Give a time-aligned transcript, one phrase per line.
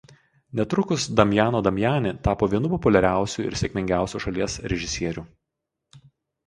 [0.59, 5.31] Netrukus Damiano Damiani tapo vienu populiariausių ir sėkmingiausių šalies režisierių.